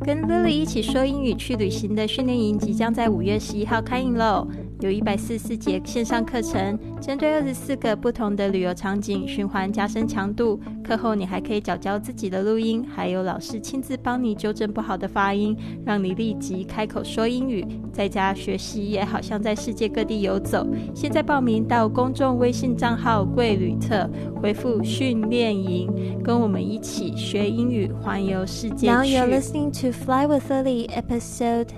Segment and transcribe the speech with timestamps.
[0.00, 4.46] 跟 Lily 一起说英语去旅行的训练营即将在五月十一号开营喽！
[4.80, 10.60] 有一百四十四节线上课程，针对二十四个不同的旅游场景循环加深强度。
[10.84, 17.66] 课后你还可以找教自己的录音，还有老师亲自帮你纠正不好的发音，让你立即开口说英语。
[17.90, 20.66] 在家学习也好像在世界各地游走。
[20.94, 24.08] 现在报名到公众微信账号“贵旅特”，
[24.42, 25.90] 回复“训练营”，
[26.22, 28.92] 跟我们一起学英语，环游世界。
[28.92, 31.68] Now you're listening to Fly with Lily, episode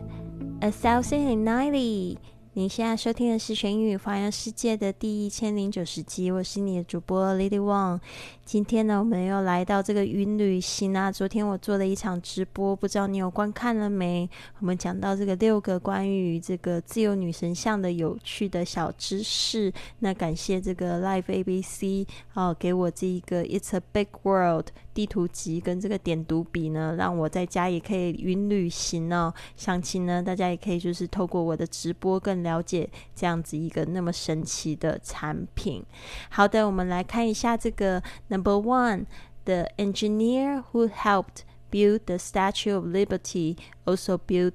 [0.60, 2.16] a thousand and ninety.
[2.58, 8.00] 你现在收听的是《学英语环游世界》的第一千零九十集，我是你的主播 Lily Wang。
[8.44, 11.12] 今天呢，我们又来到这个云旅行啊。
[11.12, 14.28] 昨天我做了一场直播，不知道你有观看了没？
[14.58, 19.72] 我们讲到这个六个关于这个自由女神像的有趣的小知识。
[20.00, 29.32] 那感谢这个 Live ABC 哦，给我这一个 It's a Big World 地图集跟这个点读笔呢，让我在家也可以云旅行哦。
[29.54, 35.84] 详情呢，大家也可以就是透过我的直播更了解这样子一个那么神奇的产品。
[36.30, 39.04] 好的，我们来看一下这个 Number one,
[39.44, 44.54] the engineer who helped build the Statue of Liberty also built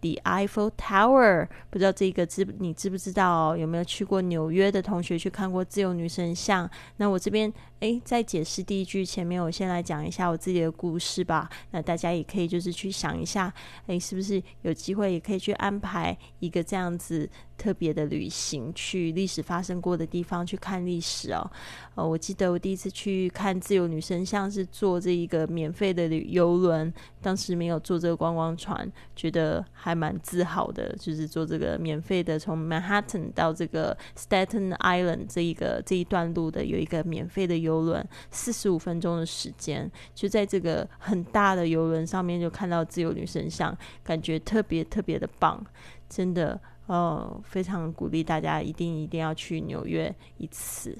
[0.00, 1.48] the Eiffel Tower。
[1.70, 3.56] 不知道这个知你知不知道？
[3.56, 6.68] 有没有去过纽约的同学去看过自由女神像？
[6.96, 7.52] 那我这边。
[7.80, 11.48] 诶，在解释第一句前面，我先来讲一下我自己的故事吧。
[11.70, 13.50] 那大家也可以就是去想一下，
[13.86, 17.26] 诶，是不是有机会也可以去安排一个这样子
[17.60, 21.50] 特别的旅行，去历史发生过的地方去看历史哦。
[21.96, 37.80] 呃，我记得我第一次去看自由女神像是坐这一个免费的旅游轮，当时没有坐这个观光船，觉得还蛮自豪的，就是坐这个免费的从 Manhattan 到这个 Staten Island 这一个这一段路的有一个免费的游。
[37.80, 45.64] 轮四十五分钟的时间，就在这个很大的游轮上面，就看到自由女神像，感觉特别特别的棒，
[46.10, 50.98] 真的哦，非常鼓励大家一定一定要去纽约一次。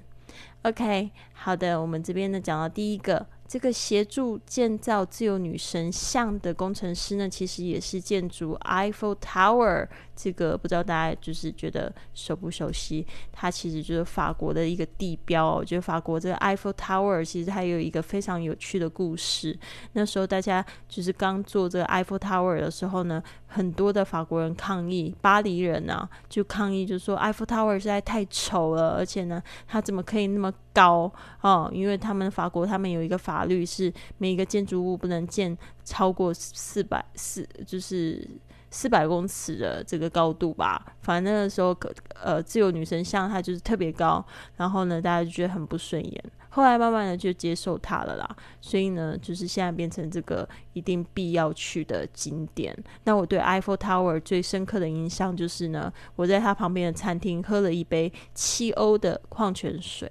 [0.62, 3.26] OK，好的，我们这边呢讲到第一个。
[3.50, 9.88] 这个协助建造自由女神像的工程师呢，其实也是建筑 Eiffel Tower。
[10.14, 13.04] 这个不知道大家就是觉得熟不熟悉？
[13.32, 15.52] 它其实就是法国的一个地标。
[15.52, 19.58] 我觉得法国这个 Eiffel Tower 其实还有一个非常有趣的故事。
[19.94, 31.68] 那时候大家就是刚做这个 Eiffel Tower 的时候呢，很多的法国人抗议，巴黎人啊就抗议，就说 Eiffel Tower 实在太丑了，而且呢，它怎么可以那么高哦？
[31.74, 33.46] 因为他们法国他们有一个法。
[33.50, 38.24] 律是每一个建筑物不能建超过四百四，就是
[38.70, 40.94] 四百公尺的这个高度吧。
[41.02, 41.92] 反正那个时候可，
[42.22, 44.24] 呃，自由女神像它就是特别高，
[44.56, 46.24] 然后呢，大家就觉得很不顺眼。
[46.50, 48.36] 后来慢慢的就接受它了啦。
[48.60, 52.76] 所以呢，就是现在变成这个一定必要去的景点。
[53.04, 60.08] 那我对 Eiffel Tower 最深刻的印象就是呢，我在它旁边的餐厅喝了一杯七欧的矿泉水。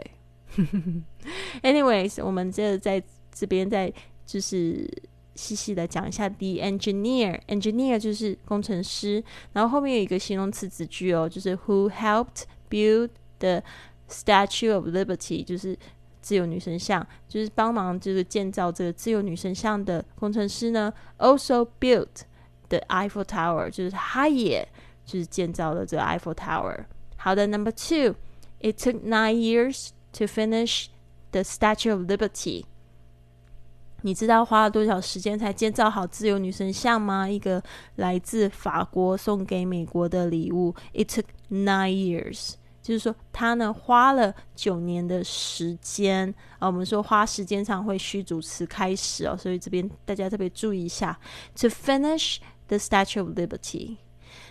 [1.61, 3.03] Anyways，我们这在。
[3.31, 3.93] 这边再
[4.25, 4.85] 就是
[5.35, 9.23] 细细的讲一下，the engineer，engineer 就是工程师，
[9.53, 13.63] 然后后面有一个形容词子句哦，就是 who helped build the
[14.09, 15.77] Statue of Liberty，就是
[16.21, 22.23] 自由女神像，就是帮忙就是建造这个自由女神像的工程师呢，also built
[22.67, 24.67] the Eiffel Tower，就是他也
[25.05, 26.83] 就是建造了这个 Eiffel Tower。
[27.15, 30.86] 好的，Number two，it took nine years to finish
[31.30, 32.64] the Statue of Liberty。
[34.02, 37.26] 你知道花了多少时间才建造好自由女神像吗？
[37.26, 37.62] 一个
[37.96, 40.74] 来自法国送给美国的礼物。
[40.92, 42.52] It took nine years，
[42.82, 46.66] 就是说他呢花了九年的时间啊。
[46.66, 51.18] 我们说花时间常会虚主词开始哦，所以这边大家特别注意一下。
[51.56, 52.36] To finish
[52.68, 53.96] the Statue of Liberty.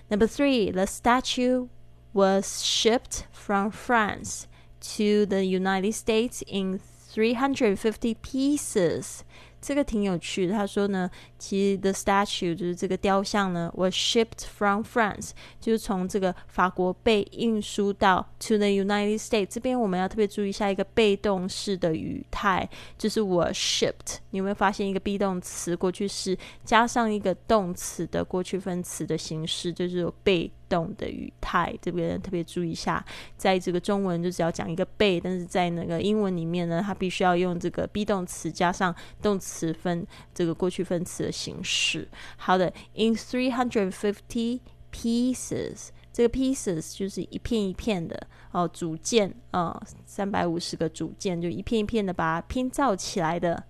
[0.10, 1.68] Number three, the statue
[2.14, 4.46] was shipped from France
[4.81, 6.81] To the United States in
[7.13, 9.21] 350 pieces，
[9.61, 10.53] 这个挺有趣的。
[10.53, 19.47] 他说呢，其实 the statue 就是这个雕像呢，was shipped from France，就是从这个法国被运输到 to the United States。
[19.47, 24.19] 这边我们要特别注意一下一个被动式的语态，就是我 shipped。
[24.31, 30.53] 你有没有发现一个 be 动词过去式加上一个动词的过去分词的形式，就是被。
[30.69, 33.05] 动的语态，这边特别注意一下，
[33.37, 42.09] 在这个中文就只要讲一个被，但是在那个英文里面呢，它必须要用这个 be 动词加上动词分这个过去分词的形式。
[42.37, 44.61] 好的，in three hundred fifty
[44.93, 53.65] pieces，这个 pieces 就是一片一片的哦，组件啊，三百五十个组件就一片一片的把它拼造起来的。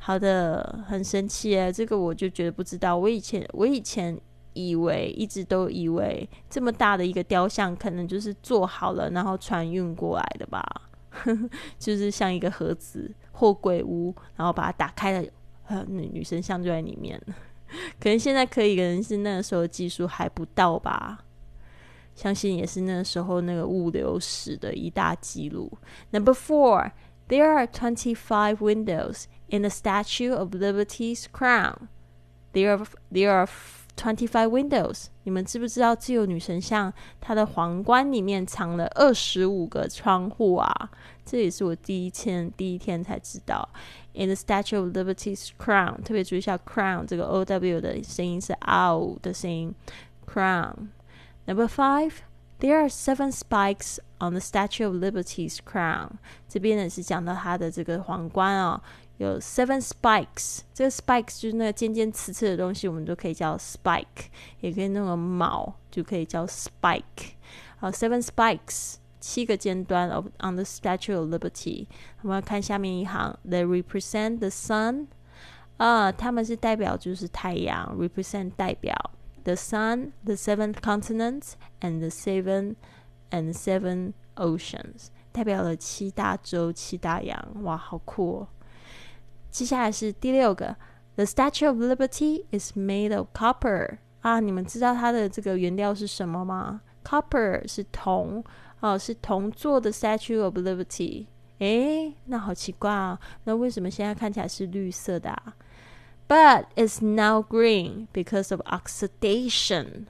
[0.00, 2.96] 好的，很生气哎，这个我就觉得不知道。
[2.96, 4.18] 我以前我以前
[4.58, 10.62] 以为一直都以为这么大的一个雕像，可能就是做好了然后船运过来的吧，
[11.78, 15.28] 就是像一个盒子货柜屋，然后把它打开了，
[15.68, 17.20] 呃，女女神像就在里面。
[18.00, 21.24] 可能现在可以，可能是那个时候技术还不到吧。
[22.14, 25.70] 相信也是那个时候那个物流史的一大记录。
[26.10, 26.90] Number four,
[27.28, 31.88] there are twenty-five windows in the Statue of Liberty's crown.
[32.52, 33.46] There are there are
[33.98, 35.06] twenty-five windows.
[35.24, 40.90] 你们知不知道自由女神像她的皇冠里面藏了二十五个窗户啊？
[41.24, 43.68] 这也是我第一天第一天才知道。
[44.14, 49.74] In the Statue of Liberty's crown，特别注意一下 crown 这个 O W 的声音是 O 的声音
[50.26, 50.88] ，crown。
[51.46, 52.12] Number five,
[52.60, 56.10] there are seven spikes on the Statue of Liberty's crown。
[56.48, 58.80] 这边呢是讲到它的这个皇冠哦，
[59.17, 60.59] 有 seven spikes。
[60.73, 64.27] 这个 spikes 就是那个尖尖刺刺的东西，我们都可以叫 spike，
[64.61, 67.33] 也可以那个毛就可以叫 spike。
[67.77, 71.87] 好，seven spikes，七个尖端 of on the Statue of Liberty。
[72.21, 75.07] 我们要看下面一行，they represent the sun。
[75.77, 78.95] 啊，他们是代表就是太阳，represent 代表。
[79.43, 82.75] the sun, the seven continents, and the seven
[83.31, 87.63] and seven oceans，代表了七大洲、七大洋。
[87.63, 88.47] 哇，好酷哦！
[89.50, 90.76] 接下来是第六个
[91.16, 93.98] ，The Statue of Liberty is made of copper。
[94.20, 98.44] 啊，你们知道它的这个原料是什么吗？Copper 是铜
[98.80, 101.26] 哦，是铜做的 Statue of Liberty。
[101.58, 103.18] 诶，那好奇怪啊！
[103.44, 105.56] 那为什么现在看起来是绿色的啊
[106.28, 110.06] ？But it's now green because of oxidation。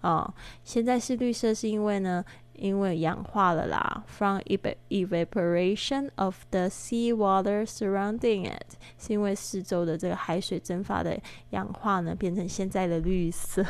[0.00, 2.24] 哦，现在是绿色，是因为呢，
[2.54, 4.04] 因为氧化了啦。
[4.06, 4.40] From
[4.88, 11.18] evaporation of the sea water surrounding it，是因为四周的这个海水蒸发的
[11.50, 13.64] 氧化呢，变成现在的绿色。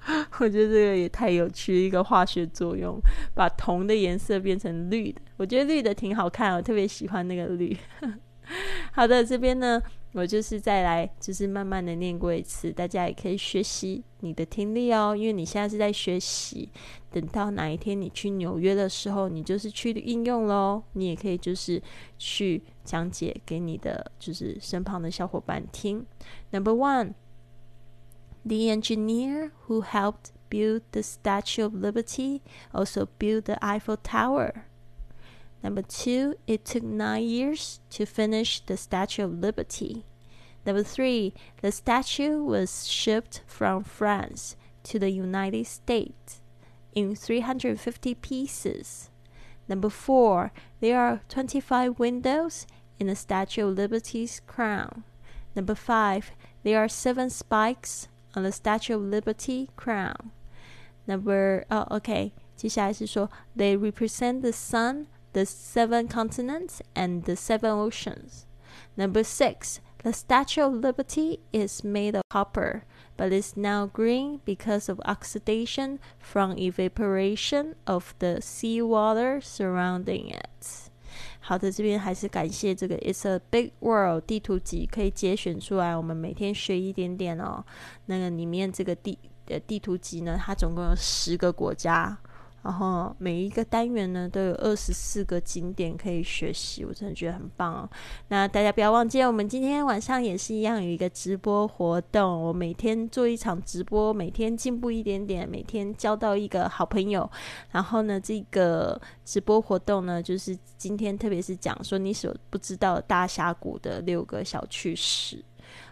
[0.38, 2.98] 我觉得这个也太有趣，一个化学作用，
[3.34, 5.20] 把铜的颜色变成绿的。
[5.36, 7.76] 我觉得绿的挺好看，我特别喜欢那个绿。
[8.92, 9.82] 好的，这边呢。
[10.12, 15.14] 我就是再来，就是慢慢的念过一次，大家也可以学习你的听力哦。
[15.14, 16.70] 因为你现在是在学习，
[17.10, 20.82] 等到哪一天你去纽约的时候，你就是去应用喽。
[20.94, 21.80] 你也可以就是
[22.16, 26.06] 去讲解给你的就是身旁的小伙伴听。
[26.52, 27.12] Number one,
[28.44, 32.40] the engineer who helped build the Statue of Liberty
[32.72, 34.52] also built the Eiffel Tower.
[35.63, 40.05] Number two, it took nine years to finish the Statue of Liberty.
[40.65, 46.41] Number three, the statue was shipped from France to the United States
[46.93, 49.09] in 350 pieces.
[49.67, 52.67] Number four, there are 25 windows
[52.99, 55.03] in the Statue of Liberty's crown.
[55.55, 56.31] Number five,
[56.63, 60.31] there are seven spikes on the Statue of Liberty crown.
[61.07, 68.45] Number, oh, okay, 接下来是说 they represent the sun the seven continents and the seven oceans.
[68.95, 72.83] Number six, the Statue of Liberty is made of copper,
[73.17, 80.89] but is now green because of oxidation from evaporation of the seawater surrounding it.
[81.39, 87.63] 好的，这边还是感谢这个 It's a Big World 地图集可以节选出来，我们每天学一点点哦。
[88.05, 89.17] 那个里面这个地
[89.47, 92.17] 呃地图集呢，它总共有十个国家。
[92.68, 97.88] 然后每一个单元呢都有二十四个景点可以学习，我真的觉得很棒哦。
[98.28, 102.42] 那大家不要忘记，我们今天晚上也是一样有一个直播活动。
[102.42, 107.28] 我每天做一场直播，每天进步一点点，每天交到一个好朋友。
[107.70, 115.42] 然后呢，这个直播活动呢，就是今天特别是讲说你所不知道大峡谷的六个小趣事。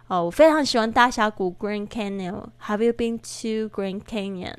[0.09, 2.47] 哦，我非常喜欢大峡谷 Grand Canyon。
[2.61, 4.57] Have you been to Grand Canyon?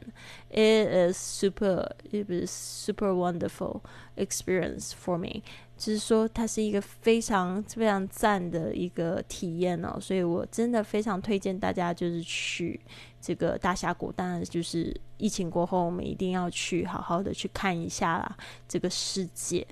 [0.50, 3.80] It is super, it is super wonderful
[4.18, 5.44] experience for me。
[5.78, 12.78] 就是说，它是一个非常非常赞的一个体验哦，所以我真的非常推荐大家就是去
[13.22, 14.12] 这个大峡谷。
[14.12, 18.38] 当然，就是疫情过后，我们一定要去好好的去看一下啦，
[18.68, 19.66] 这个世界。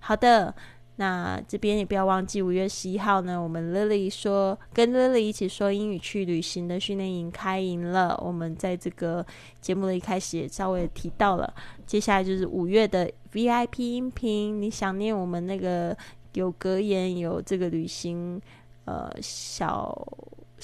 [0.00, 0.52] 好的。
[0.96, 8.16] 那这边也不要忘记，五月十一号呢，我们 Lily 说跟 Lily 一起说英语去旅行的训练营开营了。
[8.24, 9.26] 我们在这个
[9.60, 11.52] 节目的一开始也稍微提到了，
[11.84, 14.62] 接下来就是五月的 VIP 音频。
[14.62, 15.96] 你想念我们那个
[16.34, 18.40] 有格言、有这个旅行
[18.84, 19.92] 呃小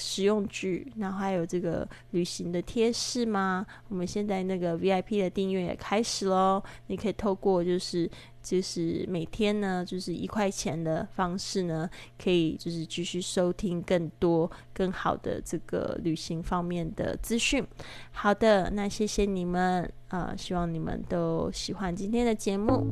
[0.01, 3.65] 实用句，然后还有这个旅行的贴士吗？
[3.87, 8.09] 我们现在那个 VIP 的订阅也开始喽，你可以透过就是
[8.41, 11.89] 就是每天呢，就是一块钱的方式呢，
[12.21, 17.65] 可以就是继续收听更多更好的这个旅行方面的资讯。
[18.11, 22.91] 好的，那谢谢你们啊，希望你们都喜欢今天的节目。